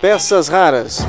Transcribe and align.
Peças 0.00 0.48
raras. 0.48 1.00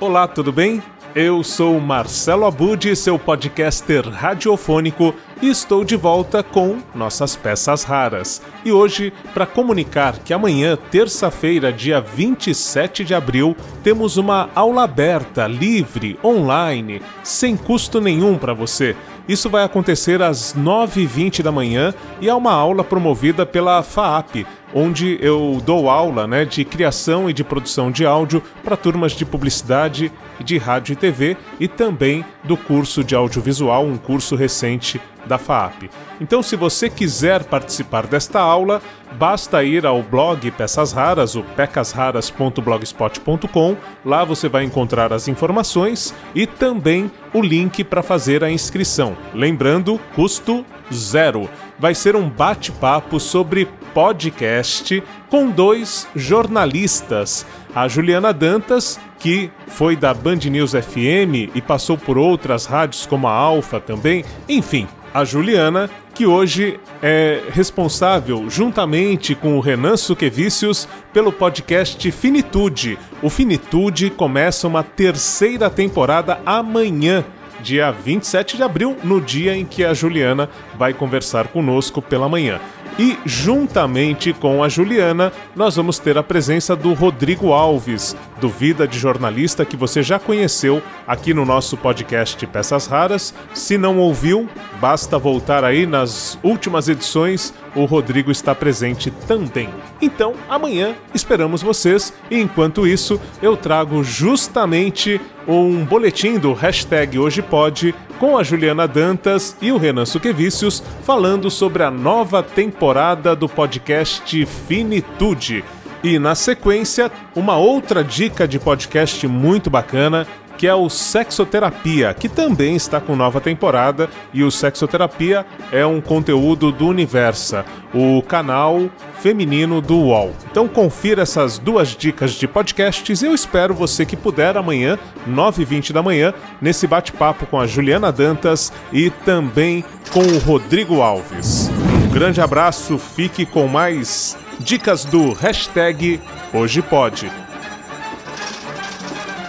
Olá, 0.00 0.28
tudo 0.28 0.52
bem? 0.52 0.82
Eu 1.14 1.44
sou 1.44 1.78
Marcelo 1.78 2.44
Abud, 2.44 2.96
seu 2.96 3.16
podcaster 3.16 4.04
radiofônico, 4.08 5.14
e 5.40 5.48
estou 5.48 5.84
de 5.84 5.94
volta 5.94 6.42
com 6.42 6.78
nossas 6.92 7.36
peças 7.36 7.84
raras. 7.84 8.42
E 8.64 8.72
hoje, 8.72 9.12
para 9.32 9.46
comunicar 9.46 10.18
que 10.18 10.34
amanhã, 10.34 10.76
terça-feira, 10.90 11.72
dia 11.72 12.00
27 12.00 13.04
de 13.04 13.14
abril, 13.14 13.56
temos 13.84 14.16
uma 14.16 14.50
aula 14.56 14.82
aberta, 14.82 15.46
livre, 15.46 16.18
online, 16.24 17.00
sem 17.22 17.56
custo 17.56 18.00
nenhum 18.00 18.36
para 18.36 18.52
você. 18.52 18.96
Isso 19.28 19.48
vai 19.48 19.62
acontecer 19.62 20.20
às 20.20 20.52
9h20 20.52 21.42
da 21.42 21.52
manhã 21.52 21.94
e 22.20 22.28
é 22.28 22.34
uma 22.34 22.52
aula 22.52 22.82
promovida 22.82 23.46
pela 23.46 23.84
FAAP, 23.84 24.44
onde 24.74 25.16
eu 25.22 25.62
dou 25.64 25.88
aula 25.88 26.26
né, 26.26 26.44
de 26.44 26.64
criação 26.64 27.30
e 27.30 27.32
de 27.32 27.44
produção 27.44 27.90
de 27.90 28.04
áudio 28.04 28.42
para 28.62 28.76
turmas 28.76 29.12
de 29.12 29.24
publicidade, 29.24 30.12
de 30.40 30.58
rádio 30.58 30.94
e 30.94 30.96
TV 30.96 31.36
e 31.60 31.68
também 31.68 32.24
do 32.42 32.56
curso 32.56 33.04
de 33.04 33.14
audiovisual, 33.14 33.86
um 33.86 33.96
curso 33.96 34.34
recente 34.34 35.00
da 35.26 35.38
FAAP. 35.38 35.88
Então, 36.20 36.42
se 36.42 36.54
você 36.56 36.90
quiser 36.90 37.44
participar 37.44 38.06
desta 38.06 38.40
aula, 38.40 38.82
basta 39.18 39.64
ir 39.64 39.86
ao 39.86 40.02
blog 40.02 40.50
Peças 40.50 40.92
Raras, 40.92 41.34
o 41.34 41.42
pecasraras.blogspot.com. 41.42 43.76
Lá 44.04 44.22
você 44.24 44.46
vai 44.48 44.64
encontrar 44.64 45.10
as 45.12 45.28
informações 45.28 46.12
e 46.34 46.46
também 46.46 47.10
o 47.32 47.40
link 47.40 47.84
para 47.84 48.02
fazer 48.02 48.44
a 48.44 48.50
inscrição. 48.50 49.16
Lembrando, 49.32 49.98
custo 50.14 50.62
zero. 50.92 51.48
Vai 51.78 51.94
ser 51.94 52.16
um 52.16 52.28
bate-papo 52.28 53.18
sobre 53.18 53.66
podcast 53.94 55.02
com 55.30 55.48
dois 55.48 56.08
jornalistas. 56.14 57.46
A 57.74 57.88
Juliana 57.88 58.32
Dantas, 58.32 59.00
que 59.18 59.50
foi 59.68 59.96
da 59.96 60.12
Band 60.12 60.40
News 60.50 60.72
FM 60.72 61.54
e 61.54 61.62
passou 61.62 61.96
por 61.96 62.18
outras 62.18 62.66
rádios 62.66 63.06
como 63.06 63.28
a 63.28 63.32
Alfa 63.32 63.80
também. 63.80 64.24
Enfim, 64.48 64.86
a 65.14 65.24
Juliana, 65.24 65.88
que 66.12 66.26
hoje 66.26 66.78
é 67.00 67.42
responsável, 67.50 68.50
juntamente 68.50 69.34
com 69.34 69.56
o 69.56 69.60
Renan 69.60 69.96
Suquevicius, 69.96 70.88
pelo 71.12 71.32
podcast 71.32 72.10
Finitude. 72.10 72.98
O 73.22 73.30
Finitude 73.30 74.10
começa 74.10 74.66
uma 74.66 74.82
terceira 74.82 75.70
temporada 75.70 76.40
amanhã 76.44 77.24
dia 77.64 77.90
27 77.90 78.58
de 78.58 78.62
abril, 78.62 78.94
no 79.02 79.20
dia 79.20 79.56
em 79.56 79.64
que 79.64 79.82
a 79.84 79.94
Juliana 79.94 80.50
vai 80.76 80.92
conversar 80.92 81.48
conosco 81.48 82.02
pela 82.02 82.28
manhã. 82.28 82.60
E 82.96 83.18
juntamente 83.24 84.32
com 84.32 84.62
a 84.62 84.68
Juliana, 84.68 85.32
nós 85.56 85.74
vamos 85.74 85.98
ter 85.98 86.16
a 86.16 86.22
presença 86.22 86.76
do 86.76 86.92
Rodrigo 86.92 87.52
Alves, 87.52 88.14
do 88.40 88.48
Vida 88.48 88.86
de 88.86 88.98
Jornalista 88.98 89.64
que 89.64 89.76
você 89.76 90.00
já 90.00 90.16
conheceu 90.18 90.80
aqui 91.04 91.34
no 91.34 91.44
nosso 91.44 91.76
podcast 91.76 92.46
Peças 92.46 92.86
Raras. 92.86 93.34
Se 93.52 93.76
não 93.76 93.98
ouviu, 93.98 94.48
basta 94.80 95.18
voltar 95.18 95.64
aí 95.64 95.86
nas 95.86 96.38
últimas 96.40 96.88
edições, 96.88 97.52
o 97.74 97.84
Rodrigo 97.84 98.30
está 98.30 98.54
presente 98.54 99.10
também. 99.26 99.68
Então, 100.00 100.34
amanhã 100.48 100.94
esperamos 101.14 101.62
vocês 101.62 102.12
e 102.30 102.40
enquanto 102.40 102.86
isso, 102.86 103.20
eu 103.42 103.56
trago 103.56 104.02
justamente 104.02 105.20
um 105.46 105.84
boletim 105.84 106.38
do 106.38 106.52
hashtag 106.52 107.18
Hoje 107.18 107.42
Pode 107.42 107.94
com 108.18 108.38
a 108.38 108.42
Juliana 108.42 108.86
Dantas 108.86 109.56
e 109.60 109.72
o 109.72 109.76
Renan 109.76 110.06
Suquevicius 110.06 110.82
falando 111.02 111.50
sobre 111.50 111.82
a 111.82 111.90
nova 111.90 112.42
temporada 112.42 113.34
do 113.34 113.48
podcast 113.48 114.46
Finitude. 114.46 115.64
E 116.02 116.18
na 116.18 116.34
sequência, 116.34 117.10
uma 117.34 117.56
outra 117.56 118.04
dica 118.04 118.46
de 118.46 118.58
podcast 118.58 119.26
muito 119.26 119.70
bacana 119.70 120.26
que 120.56 120.66
é 120.66 120.74
o 120.74 120.88
Sexoterapia, 120.88 122.14
que 122.14 122.28
também 122.28 122.76
está 122.76 123.00
com 123.00 123.16
nova 123.16 123.40
temporada 123.40 124.08
e 124.32 124.42
o 124.42 124.50
Sexoterapia 124.50 125.46
é 125.72 125.84
um 125.84 126.00
conteúdo 126.00 126.70
do 126.70 126.86
Universa, 126.86 127.64
o 127.92 128.22
canal 128.22 128.88
feminino 129.20 129.80
do 129.80 129.96
UOL. 129.96 130.32
Então 130.50 130.68
confira 130.68 131.22
essas 131.22 131.58
duas 131.58 131.88
dicas 131.88 132.32
de 132.32 132.46
podcasts 132.46 133.22
e 133.22 133.26
eu 133.26 133.34
espero 133.34 133.74
você 133.74 134.04
que 134.04 134.16
puder 134.16 134.56
amanhã, 134.56 134.98
9h20 135.28 135.92
da 135.92 136.02
manhã, 136.02 136.34
nesse 136.60 136.86
bate-papo 136.86 137.46
com 137.46 137.58
a 137.58 137.66
Juliana 137.66 138.12
Dantas 138.12 138.72
e 138.92 139.10
também 139.10 139.84
com 140.12 140.20
o 140.20 140.38
Rodrigo 140.38 141.00
Alves. 141.00 141.70
Um 142.04 142.12
grande 142.12 142.40
abraço, 142.40 142.98
fique 142.98 143.44
com 143.44 143.66
mais 143.66 144.36
dicas 144.60 145.04
do 145.04 145.32
hashtag 145.32 146.20
Hoje 146.52 146.80
Pode. 146.80 147.43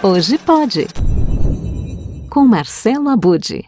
Hoje 0.02 0.36
pode. 0.38 0.86
Com 2.30 2.44
Marcelo 2.44 3.08
Abude. 3.08 3.64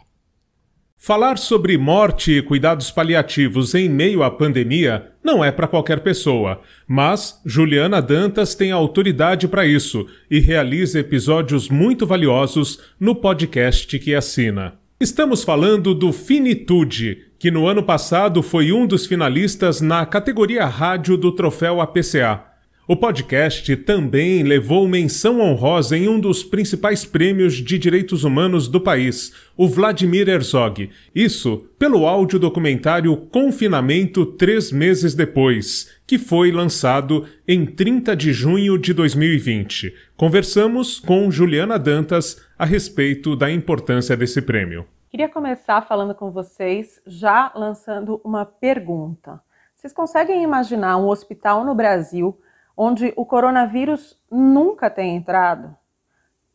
Falar 0.95 1.37
sobre 1.37 1.77
morte 1.77 2.33
e 2.33 2.41
cuidados 2.41 2.91
paliativos 2.91 3.73
em 3.73 3.89
meio 3.89 4.21
à 4.21 4.29
pandemia 4.29 5.11
não 5.23 5.43
é 5.43 5.51
para 5.51 5.67
qualquer 5.67 6.01
pessoa, 6.01 6.61
mas 6.87 7.41
Juliana 7.45 8.01
Dantas 8.01 8.53
tem 8.53 8.71
autoridade 8.71 9.47
para 9.47 9.65
isso 9.65 10.05
e 10.29 10.39
realiza 10.39 10.99
episódios 10.99 11.67
muito 11.67 12.05
valiosos 12.05 12.79
no 12.99 13.15
podcast 13.15 13.97
que 13.97 14.13
assina. 14.13 14.75
Estamos 14.99 15.43
falando 15.43 15.95
do 15.95 16.11
Finitude, 16.11 17.25
que 17.39 17.49
no 17.49 17.65
ano 17.65 17.81
passado 17.81 18.43
foi 18.43 18.71
um 18.71 18.85
dos 18.85 19.05
finalistas 19.05 19.81
na 19.81 20.05
categoria 20.05 20.65
rádio 20.65 21.17
do 21.17 21.31
troféu 21.31 21.81
APCA. 21.81 22.48
O 22.91 22.95
podcast 22.95 23.75
também 23.77 24.41
levou 24.41 24.87
menção 24.87 25.41
honrosa 25.41 25.95
em 25.95 26.09
um 26.09 26.19
dos 26.19 26.43
principais 26.43 27.05
prêmios 27.05 27.53
de 27.53 27.77
direitos 27.77 28.23
humanos 28.23 28.67
do 28.67 28.81
país, 28.81 29.31
o 29.55 29.67
Vladimir 29.67 30.27
Herzog. 30.27 30.89
Isso 31.13 31.69
pelo 31.77 32.07
áudio 32.07 32.39
documentário 32.39 33.15
Confinamento 33.15 34.25
Três 34.25 34.71
Meses 34.71 35.13
Depois, 35.13 36.01
que 36.07 36.17
foi 36.17 36.51
lançado 36.51 37.27
em 37.47 37.63
30 37.63 38.15
de 38.15 38.33
junho 38.33 38.75
de 38.75 38.91
2020. 38.91 39.93
Conversamos 40.17 40.99
com 40.99 41.29
Juliana 41.29 41.77
Dantas 41.77 42.43
a 42.57 42.65
respeito 42.65 43.35
da 43.35 43.51
importância 43.51 44.17
desse 44.17 44.41
prêmio. 44.41 44.83
Queria 45.11 45.29
começar 45.29 45.83
falando 45.83 46.15
com 46.15 46.31
vocês, 46.31 46.99
já 47.05 47.51
lançando 47.53 48.19
uma 48.23 48.45
pergunta. 48.45 49.39
Vocês 49.75 49.93
conseguem 49.93 50.41
imaginar 50.41 50.97
um 50.97 51.07
hospital 51.07 51.63
no 51.63 51.75
Brasil 51.75 52.35
onde 52.81 53.11
o 53.17 53.25
coronavírus 53.25 54.17
nunca 54.31 54.89
tem 54.89 55.17
entrado. 55.17 55.75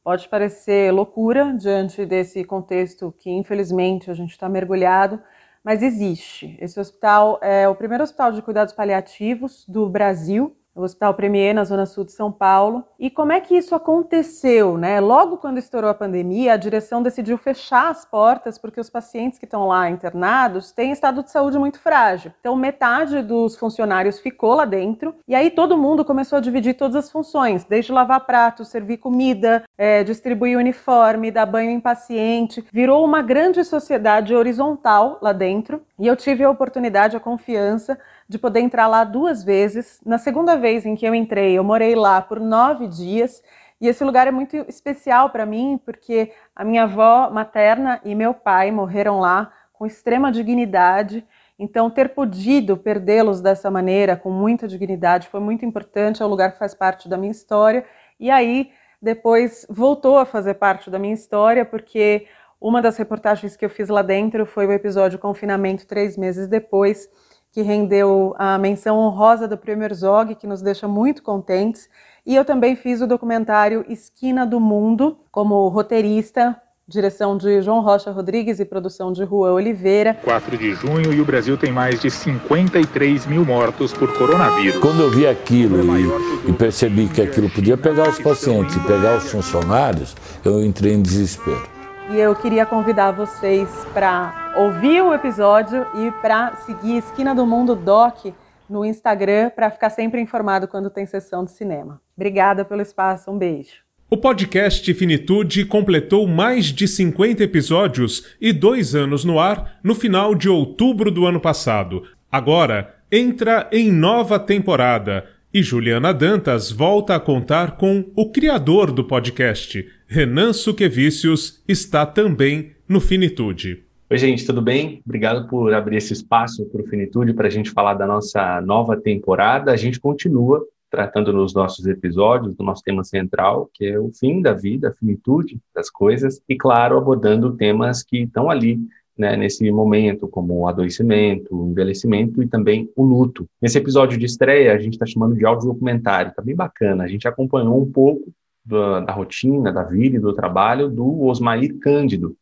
Pode 0.02 0.26
parecer 0.26 0.90
loucura 0.90 1.52
diante 1.52 2.06
desse 2.06 2.42
contexto 2.44 3.14
que, 3.18 3.30
infelizmente, 3.30 4.10
a 4.10 4.14
gente 4.14 4.30
está 4.30 4.48
mergulhado, 4.48 5.20
mas 5.62 5.82
existe. 5.82 6.56
Esse 6.58 6.80
hospital 6.80 7.38
é 7.42 7.68
o 7.68 7.74
primeiro 7.74 8.02
hospital 8.02 8.32
de 8.32 8.40
cuidados 8.40 8.72
paliativos 8.72 9.66
do 9.68 9.86
Brasil 9.86 10.56
no 10.74 10.82
Hospital 10.82 11.14
Premier, 11.14 11.54
na 11.54 11.64
Zona 11.64 11.86
Sul 11.86 12.04
de 12.04 12.12
São 12.12 12.32
Paulo. 12.32 12.84
E 12.98 13.08
como 13.08 13.32
é 13.32 13.40
que 13.40 13.56
isso 13.56 13.74
aconteceu, 13.74 14.76
né? 14.76 15.00
Logo 15.00 15.36
quando 15.36 15.58
estourou 15.58 15.90
a 15.90 15.94
pandemia, 15.94 16.54
a 16.54 16.56
direção 16.56 17.02
decidiu 17.02 17.38
fechar 17.38 17.90
as 17.90 18.04
portas 18.04 18.58
porque 18.58 18.80
os 18.80 18.90
pacientes 18.90 19.38
que 19.38 19.44
estão 19.44 19.68
lá 19.68 19.88
internados 19.88 20.72
têm 20.72 20.90
estado 20.90 21.22
de 21.22 21.30
saúde 21.30 21.58
muito 21.58 21.78
frágil. 21.78 22.32
Então, 22.40 22.56
metade 22.56 23.22
dos 23.22 23.56
funcionários 23.56 24.18
ficou 24.18 24.54
lá 24.54 24.64
dentro 24.64 25.14
e 25.28 25.34
aí 25.34 25.50
todo 25.50 25.78
mundo 25.78 26.04
começou 26.04 26.38
a 26.38 26.40
dividir 26.40 26.74
todas 26.74 26.96
as 26.96 27.10
funções, 27.10 27.64
desde 27.64 27.92
lavar 27.92 28.20
pratos, 28.26 28.68
servir 28.68 28.98
comida, 28.98 29.64
é, 29.78 30.02
distribuir 30.02 30.58
uniforme, 30.58 31.30
dar 31.30 31.46
banho 31.46 31.70
em 31.70 31.80
paciente. 31.80 32.64
Virou 32.72 33.04
uma 33.04 33.22
grande 33.22 33.62
sociedade 33.64 34.34
horizontal 34.34 35.18
lá 35.20 35.32
dentro 35.32 35.82
e 35.98 36.06
eu 36.06 36.16
tive 36.16 36.42
a 36.42 36.50
oportunidade, 36.50 37.16
a 37.16 37.20
confiança 37.20 37.98
de 38.28 38.38
poder 38.38 38.60
entrar 38.60 38.86
lá 38.86 39.04
duas 39.04 39.44
vezes. 39.44 40.00
Na 40.04 40.18
segunda 40.18 40.56
vez 40.56 40.86
em 40.86 40.94
que 40.94 41.06
eu 41.06 41.14
entrei, 41.14 41.58
eu 41.58 41.64
morei 41.64 41.94
lá 41.94 42.20
por 42.20 42.40
nove 42.40 42.88
dias. 42.88 43.42
E 43.80 43.88
esse 43.88 44.02
lugar 44.04 44.26
é 44.26 44.30
muito 44.30 44.56
especial 44.68 45.30
para 45.30 45.44
mim, 45.44 45.78
porque 45.84 46.32
a 46.54 46.64
minha 46.64 46.84
avó 46.84 47.28
materna 47.30 48.00
e 48.04 48.14
meu 48.14 48.32
pai 48.32 48.70
morreram 48.70 49.20
lá 49.20 49.52
com 49.72 49.84
extrema 49.84 50.32
dignidade. 50.32 51.26
Então, 51.58 51.90
ter 51.90 52.10
podido 52.10 52.76
perdê-los 52.76 53.40
dessa 53.40 53.70
maneira, 53.70 54.16
com 54.16 54.30
muita 54.30 54.66
dignidade, 54.66 55.28
foi 55.28 55.40
muito 55.40 55.64
importante. 55.64 56.22
É 56.22 56.26
um 56.26 56.28
lugar 56.28 56.52
que 56.52 56.58
faz 56.58 56.74
parte 56.74 57.08
da 57.08 57.16
minha 57.16 57.30
história. 57.30 57.84
E 58.18 58.30
aí, 58.30 58.70
depois, 59.00 59.66
voltou 59.68 60.18
a 60.18 60.24
fazer 60.24 60.54
parte 60.54 60.90
da 60.90 60.98
minha 60.98 61.14
história, 61.14 61.64
porque 61.64 62.26
uma 62.60 62.80
das 62.80 62.96
reportagens 62.96 63.56
que 63.56 63.64
eu 63.64 63.68
fiz 63.68 63.90
lá 63.90 64.00
dentro 64.00 64.46
foi 64.46 64.66
o 64.66 64.72
episódio 64.72 65.18
Confinamento 65.18 65.86
Três 65.86 66.16
Meses 66.16 66.48
Depois, 66.48 67.08
que 67.54 67.62
rendeu 67.62 68.34
a 68.36 68.58
menção 68.58 68.98
honrosa 68.98 69.46
do 69.46 69.56
Prêmio 69.56 69.84
Herzog, 69.84 70.34
que 70.34 70.44
nos 70.44 70.60
deixa 70.60 70.88
muito 70.88 71.22
contentes. 71.22 71.88
E 72.26 72.34
eu 72.34 72.44
também 72.44 72.74
fiz 72.74 73.00
o 73.00 73.06
documentário 73.06 73.84
Esquina 73.88 74.44
do 74.44 74.58
Mundo, 74.58 75.18
como 75.30 75.68
roteirista, 75.68 76.60
direção 76.88 77.38
de 77.38 77.62
João 77.62 77.80
Rocha 77.80 78.10
Rodrigues 78.10 78.58
e 78.58 78.64
produção 78.64 79.12
de 79.12 79.24
Juan 79.24 79.52
Oliveira. 79.52 80.18
4 80.24 80.58
de 80.58 80.74
junho 80.74 81.12
e 81.12 81.20
o 81.20 81.24
Brasil 81.24 81.56
tem 81.56 81.70
mais 81.70 82.00
de 82.00 82.10
53 82.10 83.24
mil 83.26 83.44
mortos 83.44 83.92
por 83.92 84.12
coronavírus. 84.18 84.80
Quando 84.80 85.02
eu 85.02 85.10
vi 85.12 85.24
aquilo 85.24 85.78
e, 85.96 86.50
e 86.50 86.52
percebi 86.52 87.06
que 87.06 87.22
aquilo 87.22 87.48
podia 87.48 87.76
pegar 87.76 88.08
os 88.08 88.18
pacientes 88.18 88.74
e 88.74 88.80
pegar 88.80 89.18
os 89.18 89.30
funcionários, 89.30 90.16
eu 90.44 90.60
entrei 90.64 90.92
em 90.92 91.00
desespero. 91.00 91.73
E 92.10 92.18
eu 92.18 92.34
queria 92.36 92.66
convidar 92.66 93.12
vocês 93.12 93.68
para 93.94 94.54
ouvir 94.58 95.00
o 95.00 95.14
episódio 95.14 95.86
e 95.94 96.10
para 96.20 96.54
seguir 96.56 96.98
Esquina 96.98 97.34
do 97.34 97.46
Mundo 97.46 97.74
Doc 97.74 98.26
no 98.68 98.84
Instagram 98.84 99.50
para 99.50 99.70
ficar 99.70 99.88
sempre 99.88 100.20
informado 100.20 100.68
quando 100.68 100.90
tem 100.90 101.06
sessão 101.06 101.44
de 101.44 101.52
cinema. 101.52 102.00
Obrigada 102.14 102.62
pelo 102.62 102.82
espaço, 102.82 103.30
um 103.30 103.38
beijo. 103.38 103.82
O 104.10 104.18
podcast 104.18 104.92
Finitude 104.92 105.64
completou 105.64 106.26
mais 106.26 106.66
de 106.66 106.86
50 106.86 107.42
episódios 107.42 108.36
e 108.38 108.52
dois 108.52 108.94
anos 108.94 109.24
no 109.24 109.40
ar 109.40 109.78
no 109.82 109.94
final 109.94 110.34
de 110.34 110.48
outubro 110.48 111.10
do 111.10 111.26
ano 111.26 111.40
passado. 111.40 112.02
Agora 112.30 112.94
entra 113.10 113.66
em 113.72 113.90
nova 113.90 114.38
temporada 114.38 115.26
e 115.54 115.62
Juliana 115.62 116.12
Dantas 116.12 116.70
volta 116.70 117.14
a 117.14 117.20
contar 117.20 117.76
com 117.76 118.04
o 118.16 118.30
criador 118.30 118.90
do 118.90 119.04
podcast, 119.04 119.86
Renan 120.14 120.52
Suquevicius, 120.52 121.60
está 121.66 122.06
também 122.06 122.70
no 122.88 123.00
Finitude. 123.00 123.82
Oi, 124.08 124.16
gente, 124.16 124.46
tudo 124.46 124.62
bem? 124.62 125.02
Obrigado 125.04 125.48
por 125.48 125.74
abrir 125.74 125.96
esse 125.96 126.12
espaço 126.12 126.64
para 126.66 126.82
o 126.82 126.86
Finitude 126.86 127.34
para 127.34 127.48
a 127.48 127.50
gente 127.50 127.72
falar 127.72 127.94
da 127.94 128.06
nossa 128.06 128.60
nova 128.60 128.96
temporada. 128.96 129.72
A 129.72 129.76
gente 129.76 129.98
continua 129.98 130.64
tratando 130.88 131.32
nos 131.32 131.52
nossos 131.52 131.84
episódios 131.86 132.54
do 132.54 132.62
nosso 132.62 132.80
tema 132.84 133.02
central, 133.02 133.68
que 133.74 133.86
é 133.86 133.98
o 133.98 134.12
fim 134.12 134.40
da 134.40 134.52
vida, 134.52 134.90
a 134.90 134.94
finitude 134.94 135.58
das 135.74 135.90
coisas, 135.90 136.40
e, 136.48 136.54
claro, 136.54 136.96
abordando 136.96 137.56
temas 137.56 138.04
que 138.04 138.18
estão 138.18 138.48
ali 138.48 138.78
né, 139.18 139.36
nesse 139.36 139.68
momento, 139.72 140.28
como 140.28 140.60
o 140.60 140.68
adoecimento, 140.68 141.56
o 141.56 141.72
envelhecimento 141.72 142.40
e 142.40 142.46
também 142.46 142.88
o 142.94 143.02
luto. 143.02 143.48
Nesse 143.60 143.78
episódio 143.78 144.16
de 144.16 144.26
estreia, 144.26 144.74
a 144.74 144.78
gente 144.78 144.92
está 144.92 145.06
chamando 145.06 145.34
de 145.34 145.44
áudio 145.44 145.70
documentário, 145.70 146.30
está 146.30 146.40
bem 146.40 146.54
bacana. 146.54 147.02
A 147.02 147.08
gente 147.08 147.26
acompanhou 147.26 147.82
um 147.82 147.90
pouco 147.90 148.32
da, 148.64 149.00
da, 149.00 149.12
rotina, 149.12 149.72
da 149.72 149.82
vida 149.82 150.16
e 150.16 150.20
do 150.20 150.32
trabalho 150.32 150.88
do 150.88 151.22
Osmair 151.24 151.78
Cândido. 151.80 152.36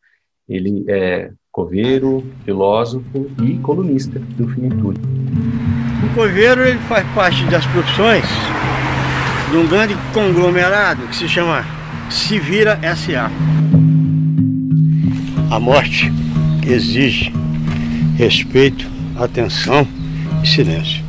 Ele 0.48 0.84
é 0.88 1.30
coveiro, 1.50 2.24
filósofo 2.44 3.30
e 3.42 3.58
colunista 3.58 4.18
do 4.18 4.48
Finitude. 4.48 5.00
O 6.04 6.14
coveiro 6.14 6.62
ele 6.62 6.78
faz 6.80 7.06
parte 7.14 7.44
das 7.46 7.66
profissões 7.66 8.24
de 9.50 9.56
um 9.56 9.66
grande 9.68 9.94
conglomerado 10.14 11.06
que 11.08 11.16
se 11.16 11.28
chama 11.28 11.64
Civira 12.10 12.78
S.A. 12.82 13.30
A 15.50 15.60
morte 15.60 16.10
exige 16.66 17.32
respeito, 18.16 18.86
atenção 19.16 19.86
e 20.42 20.46
silêncio. 20.46 21.04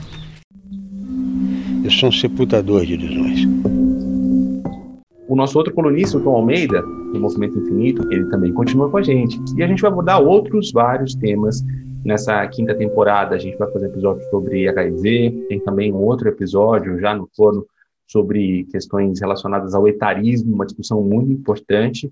Eu 1.83 1.92
sou 1.92 2.09
um 2.09 2.12
sepultador 2.12 2.86
de 2.86 2.94
ilusões. 2.94 3.53
O 5.33 5.35
nosso 5.35 5.57
outro 5.57 5.74
colunista, 5.74 6.15
o 6.15 6.21
Tom 6.21 6.35
Almeida, 6.35 6.83
do 6.83 7.19
Movimento 7.19 7.57
Infinito, 7.57 8.07
ele 8.13 8.25
também 8.25 8.53
continua 8.53 8.88
com 8.88 8.97
a 8.97 9.01
gente. 9.01 9.41
E 9.57 9.63
a 9.63 9.68
gente 9.68 9.81
vai 9.81 9.89
abordar 9.89 10.21
outros 10.21 10.71
vários 10.71 11.15
temas 11.15 11.65
nessa 12.06 12.47
quinta 12.50 12.75
temporada. 12.75 13.33
A 13.33 13.39
gente 13.39 13.57
vai 13.57 13.68
fazer 13.71 13.88
episódios 13.88 14.30
sobre 14.30 14.69
HIV, 14.69 15.47
tem 15.50 15.59
também 15.62 15.91
um 15.91 15.95
outro 15.95 16.30
episódio 16.30 17.00
já 17.00 17.15
no 17.15 17.27
forno 17.35 17.65
sobre 18.06 18.65
questões 18.65 19.21
relacionadas 19.21 19.74
ao 19.74 19.88
etarismo, 19.88 20.53
uma 20.53 20.68
discussão 20.68 21.01
muito 21.01 21.31
importante. 21.31 22.12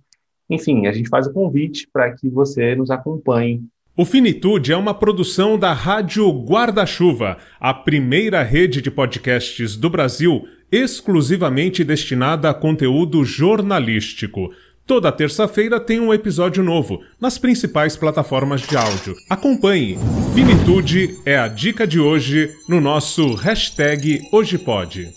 Enfim, 0.50 0.88
a 0.88 0.92
gente 0.92 1.08
faz 1.08 1.28
o 1.28 1.32
convite 1.32 1.88
para 1.94 2.12
que 2.16 2.28
você 2.28 2.76
nos 2.76 2.90
acompanhe. 2.90 3.64
O 3.96 4.06
Finitude 4.06 4.72
é 4.72 4.78
uma 4.78 4.94
produção 4.94 5.60
da 5.60 5.74
Rádio 5.74 6.30
Guarda-Chuva, 6.32 7.38
a 7.60 7.74
primeira 7.74 8.42
rede 8.42 8.82
de 8.82 8.90
podcasts 8.90 9.76
do 9.76 9.90
Brasil 9.90 10.48
exclusivamente 10.72 11.84
destinada 11.84 12.50
a 12.50 12.54
conteúdo 12.54 13.26
jornalístico. 13.26 14.50
Toda 14.88 15.12
terça-feira 15.12 15.78
tem 15.78 16.00
um 16.00 16.14
episódio 16.14 16.64
novo 16.64 17.02
nas 17.20 17.38
principais 17.38 17.98
plataformas 17.98 18.62
de 18.62 18.78
áudio. 18.78 19.14
Acompanhe. 19.30 19.98
Finitude 20.34 21.20
é 21.26 21.38
a 21.38 21.50
dica 21.50 21.86
de 21.86 22.00
hoje 22.00 22.50
no 22.70 22.80
nosso 22.80 23.34
hashtag 23.36 24.22
HojePod. 24.32 25.12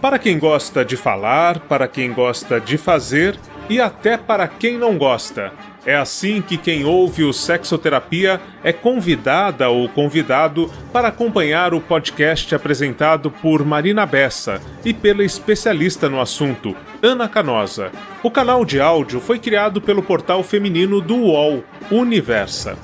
Para 0.00 0.18
quem 0.18 0.36
gosta 0.36 0.84
de 0.84 0.96
falar, 0.96 1.60
para 1.60 1.86
quem 1.86 2.12
gosta 2.12 2.60
de 2.60 2.76
fazer 2.76 3.38
e 3.70 3.80
até 3.80 4.18
para 4.18 4.48
quem 4.48 4.76
não 4.76 4.98
gosta. 4.98 5.52
É 5.86 5.94
assim 5.94 6.40
que 6.40 6.56
quem 6.56 6.84
ouve 6.84 7.24
o 7.24 7.32
Sexoterapia 7.32 8.40
é 8.62 8.72
convidada 8.72 9.68
ou 9.68 9.86
convidado 9.86 10.70
para 10.90 11.08
acompanhar 11.08 11.74
o 11.74 11.80
podcast 11.80 12.54
apresentado 12.54 13.30
por 13.30 13.64
Marina 13.66 14.06
Bessa 14.06 14.62
e 14.82 14.94
pela 14.94 15.22
especialista 15.22 16.08
no 16.08 16.20
assunto, 16.20 16.74
Ana 17.02 17.28
Canosa. 17.28 17.92
O 18.22 18.30
canal 18.30 18.64
de 18.64 18.80
áudio 18.80 19.20
foi 19.20 19.38
criado 19.38 19.78
pelo 19.78 20.02
portal 20.02 20.42
feminino 20.42 21.02
do 21.02 21.16
UOL, 21.16 21.62
Universa. 21.90 22.78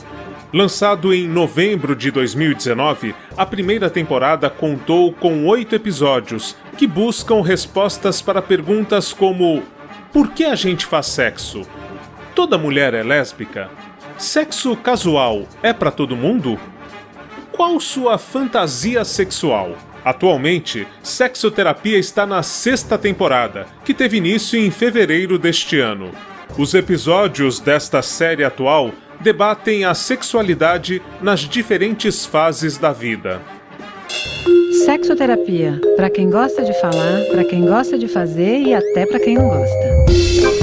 Lançado 0.52 1.14
em 1.14 1.26
novembro 1.26 1.96
de 1.96 2.10
2019, 2.10 3.14
a 3.34 3.46
primeira 3.46 3.88
temporada 3.88 4.50
contou 4.50 5.10
com 5.12 5.46
oito 5.46 5.74
episódios 5.74 6.54
que 6.76 6.86
buscam 6.86 7.40
respostas 7.40 8.20
para 8.20 8.42
perguntas 8.42 9.10
como 9.12 9.62
por 10.12 10.32
que 10.32 10.44
a 10.44 10.56
gente 10.56 10.84
faz 10.84 11.06
sexo? 11.06 11.62
Toda 12.40 12.56
mulher 12.56 12.94
é 12.94 13.02
lésbica? 13.02 13.68
Sexo 14.16 14.74
casual 14.74 15.46
é 15.62 15.74
para 15.74 15.90
todo 15.90 16.16
mundo? 16.16 16.58
Qual 17.52 17.78
sua 17.78 18.16
fantasia 18.16 19.04
sexual? 19.04 19.76
Atualmente, 20.02 20.88
Sexoterapia 21.02 21.98
está 21.98 22.24
na 22.24 22.42
sexta 22.42 22.96
temporada, 22.96 23.66
que 23.84 23.92
teve 23.92 24.16
início 24.16 24.58
em 24.58 24.70
fevereiro 24.70 25.38
deste 25.38 25.78
ano. 25.78 26.12
Os 26.56 26.72
episódios 26.72 27.60
desta 27.60 28.00
série 28.00 28.42
atual 28.42 28.90
debatem 29.20 29.84
a 29.84 29.92
sexualidade 29.92 31.02
nas 31.20 31.40
diferentes 31.40 32.24
fases 32.24 32.78
da 32.78 32.90
vida. 32.90 33.42
Sexoterapia, 34.86 35.78
para 35.94 36.08
quem 36.08 36.30
gosta 36.30 36.64
de 36.64 36.72
falar, 36.80 37.20
para 37.30 37.44
quem 37.44 37.66
gosta 37.66 37.98
de 37.98 38.08
fazer 38.08 38.60
e 38.60 38.72
até 38.72 39.04
para 39.04 39.20
quem 39.20 39.34
não 39.34 39.46
gosta. 39.46 40.59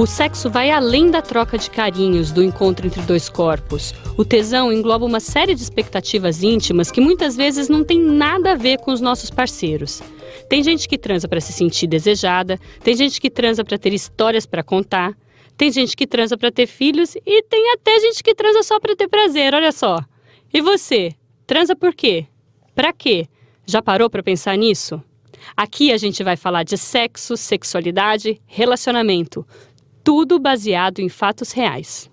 O 0.00 0.06
sexo 0.06 0.48
vai 0.48 0.70
além 0.70 1.10
da 1.10 1.20
troca 1.20 1.58
de 1.58 1.68
carinhos, 1.68 2.32
do 2.32 2.42
encontro 2.42 2.86
entre 2.86 3.02
dois 3.02 3.28
corpos. 3.28 3.92
O 4.16 4.24
tesão 4.24 4.72
engloba 4.72 5.04
uma 5.04 5.20
série 5.20 5.54
de 5.54 5.62
expectativas 5.62 6.42
íntimas 6.42 6.90
que 6.90 7.02
muitas 7.02 7.36
vezes 7.36 7.68
não 7.68 7.84
tem 7.84 8.00
nada 8.00 8.52
a 8.52 8.54
ver 8.54 8.78
com 8.78 8.92
os 8.92 9.02
nossos 9.02 9.28
parceiros. 9.28 10.02
Tem 10.48 10.62
gente 10.62 10.88
que 10.88 10.96
transa 10.96 11.28
para 11.28 11.38
se 11.38 11.52
sentir 11.52 11.86
desejada, 11.86 12.58
tem 12.82 12.96
gente 12.96 13.20
que 13.20 13.28
transa 13.28 13.62
para 13.62 13.76
ter 13.76 13.92
histórias 13.92 14.46
para 14.46 14.62
contar, 14.62 15.14
tem 15.54 15.70
gente 15.70 15.94
que 15.94 16.06
transa 16.06 16.34
para 16.34 16.50
ter 16.50 16.66
filhos 16.66 17.14
e 17.16 17.42
tem 17.42 17.70
até 17.74 18.00
gente 18.00 18.22
que 18.22 18.34
transa 18.34 18.62
só 18.62 18.80
para 18.80 18.96
ter 18.96 19.06
prazer, 19.06 19.52
olha 19.52 19.70
só. 19.70 20.00
E 20.50 20.62
você, 20.62 21.12
transa 21.46 21.76
por 21.76 21.94
quê? 21.94 22.24
Para 22.74 22.90
quê? 22.90 23.26
Já 23.66 23.82
parou 23.82 24.08
para 24.08 24.22
pensar 24.22 24.56
nisso? 24.56 24.98
Aqui 25.56 25.92
a 25.92 25.96
gente 25.96 26.22
vai 26.22 26.36
falar 26.36 26.62
de 26.62 26.76
sexo, 26.76 27.36
sexualidade, 27.36 28.40
relacionamento, 28.46 29.46
tudo 30.10 30.40
baseado 30.40 30.98
em 30.98 31.08
fatos 31.08 31.52
reais. 31.52 32.10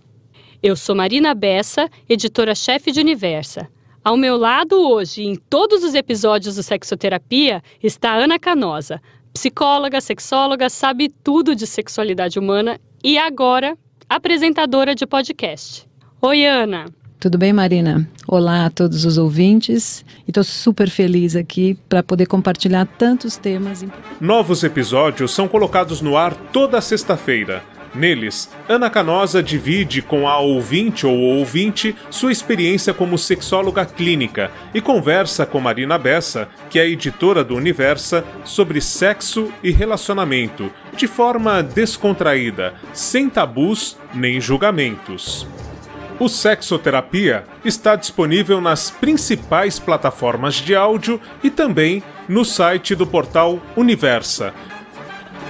Eu 0.62 0.76
sou 0.76 0.96
Marina 0.96 1.34
Bessa, 1.34 1.90
editora-chefe 2.08 2.92
de 2.92 3.00
Universa. 3.00 3.68
Ao 4.04 4.16
meu 4.16 4.38
lado 4.38 4.76
hoje, 4.76 5.24
em 5.24 5.36
todos 5.36 5.84
os 5.84 5.96
episódios 5.96 6.58
do 6.58 6.62
Sexoterapia, 6.62 7.60
está 7.82 8.14
Ana 8.14 8.38
Canosa, 8.38 9.02
psicóloga, 9.34 10.00
sexóloga, 10.00 10.70
sabe 10.70 11.10
tudo 11.10 11.56
de 11.56 11.66
sexualidade 11.66 12.38
humana 12.38 12.80
e 13.04 13.18
agora 13.18 13.76
apresentadora 14.08 14.94
de 14.94 15.08
podcast. 15.08 15.88
Oi, 16.22 16.46
Ana. 16.46 16.86
Tudo 17.20 17.36
bem, 17.36 17.52
Marina? 17.52 18.08
Olá 18.28 18.68
a 18.68 18.70
todos 18.70 19.06
os 19.06 19.18
ouvintes. 19.18 20.06
E 20.28 20.30
estou 20.30 20.44
super 20.44 20.88
feliz 20.88 21.36
aqui 21.36 21.76
para 21.90 22.04
poder 22.04 22.28
compartilhar 22.28 22.86
tantos 22.86 23.38
temas. 23.38 23.84
Novos 24.22 24.64
episódios 24.64 25.32
são 25.32 25.48
colocados 25.48 26.00
no 26.00 26.16
ar 26.16 26.36
toda 26.54 26.80
sexta-feira 26.80 27.64
Neles, 27.94 28.50
Ana 28.68 28.90
Canosa 28.90 29.42
divide 29.42 30.02
com 30.02 30.28
a 30.28 30.38
ouvinte 30.40 31.06
ou 31.06 31.18
ouvinte 31.18 31.96
sua 32.10 32.32
experiência 32.32 32.94
como 32.94 33.18
sexóloga 33.18 33.86
clínica 33.86 34.52
e 34.74 34.82
conversa 34.82 35.46
com 35.46 35.60
Marina 35.60 35.98
Bessa, 35.98 36.48
que 36.70 36.80
é 36.80 36.88
editora 36.88 37.44
do 37.44 37.56
Universa, 37.56 38.24
sobre 38.44 38.82
sexo 38.82 39.52
e 39.64 39.72
relacionamento, 39.72 40.72
de 40.96 41.08
forma 41.08 41.62
descontraída, 41.64 42.74
sem 42.94 43.30
tabus 43.30 43.98
nem 44.14 44.40
julgamentos. 44.42 45.48
O 46.20 46.28
Sexoterapia 46.28 47.44
está 47.64 47.96
disponível 47.96 48.60
nas 48.60 48.90
principais 48.90 49.78
plataformas 49.78 50.56
de 50.56 50.76
áudio 50.76 51.22
e 51.44 51.52
também 51.52 52.02
no 52.28 52.44
site 52.44 52.96
do 52.96 53.06
portal 53.06 53.60
Universa 53.76 54.52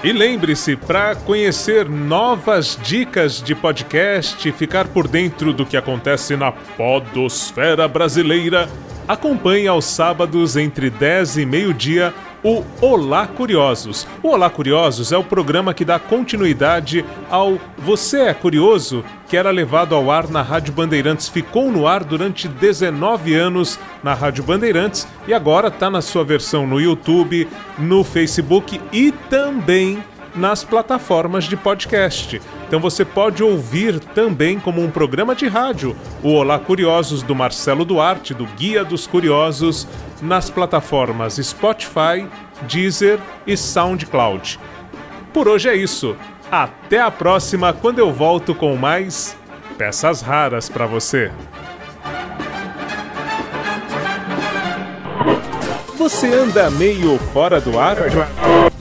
e 0.03 0.11
lembre-se, 0.11 0.75
para 0.75 1.15
conhecer 1.15 1.89
novas 1.89 2.77
dicas 2.83 3.41
de 3.41 3.55
podcast 3.55 4.47
e 4.47 4.51
ficar 4.51 4.87
por 4.87 5.07
dentro 5.07 5.51
do 5.51 5.65
que 5.65 5.75
acontece 5.75 6.35
na 6.35 6.51
Podosfera 6.51 7.87
Brasileira, 7.87 8.69
acompanhe 9.07 9.67
aos 9.67 9.85
sábados 9.85 10.55
entre 10.55 10.89
10 10.89 11.37
e 11.37 11.45
meio-dia 11.45 12.13
o 12.43 12.63
Olá 12.81 13.27
Curiosos. 13.27 14.07
O 14.21 14.29
Olá 14.29 14.49
Curiosos 14.49 15.11
é 15.11 15.17
o 15.17 15.23
programa 15.23 15.73
que 15.73 15.85
dá 15.85 15.99
continuidade 15.99 17.03
ao 17.29 17.57
Você 17.77 18.21
é 18.21 18.33
Curioso, 18.33 19.03
que 19.27 19.35
era 19.35 19.51
levado 19.51 19.95
ao 19.95 20.11
ar 20.11 20.29
na 20.29 20.41
Rádio 20.41 20.73
Bandeirantes, 20.73 21.27
ficou 21.27 21.71
no 21.71 21.87
ar 21.87 22.03
durante 22.03 22.47
19 22.47 23.33
anos 23.33 23.79
na 24.03 24.13
Rádio 24.13 24.43
Bandeirantes 24.43 25.07
e 25.27 25.33
agora 25.33 25.67
está 25.67 25.89
na 25.89 26.01
sua 26.01 26.23
versão 26.23 26.65
no 26.65 26.79
YouTube, 26.79 27.47
no 27.77 28.03
Facebook 28.03 28.79
e 28.91 29.11
também 29.29 30.03
nas 30.37 30.63
plataformas 30.63 31.45
de 31.45 31.57
podcast. 31.57 32.39
Então 32.67 32.79
você 32.79 33.03
pode 33.03 33.43
ouvir 33.43 33.99
também 33.99 34.59
como 34.59 34.81
um 34.81 34.91
programa 34.91 35.35
de 35.35 35.47
rádio 35.47 35.95
o 36.21 36.31
Olá 36.31 36.59
Curiosos 36.59 37.23
do 37.23 37.35
Marcelo 37.35 37.83
Duarte, 37.83 38.33
do 38.33 38.45
Guia 38.45 38.85
dos 38.85 39.07
Curiosos, 39.07 39.87
nas 40.21 40.49
plataformas 40.49 41.35
Spotify, 41.35 42.27
Deezer 42.63 43.19
e 43.45 43.55
SoundCloud. 43.55 44.59
Por 45.33 45.47
hoje 45.47 45.69
é 45.69 45.75
isso. 45.75 46.15
Até 46.51 47.01
a 47.01 47.11
próxima, 47.11 47.73
quando 47.73 47.99
eu 47.99 48.11
volto 48.11 48.55
com 48.55 48.75
mais 48.75 49.35
peças 49.77 50.21
raras 50.21 50.69
para 50.69 50.85
você. 50.85 51.31
Você 55.97 56.33
anda 56.33 56.71
meio 56.71 57.17
fora 57.33 57.59
do 57.59 57.77
ar? 57.77 57.97